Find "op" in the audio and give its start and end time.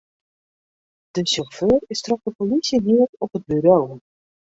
3.23-3.31